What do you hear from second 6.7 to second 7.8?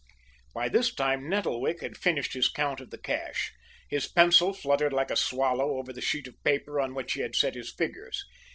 on which he had set his